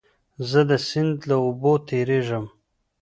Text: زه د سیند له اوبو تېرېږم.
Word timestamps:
زه 0.49 0.61
د 0.69 0.71
سیند 0.87 1.17
له 1.29 1.35
اوبو 1.45 1.73
تېرېږم. 1.87 2.45